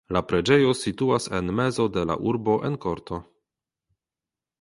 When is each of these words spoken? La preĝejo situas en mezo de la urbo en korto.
La 0.15 0.21
preĝejo 0.29 0.71
situas 0.77 1.27
en 1.39 1.51
mezo 1.59 1.85
de 1.97 2.05
la 2.11 2.15
urbo 2.31 2.57
en 2.71 2.79
korto. 2.87 3.21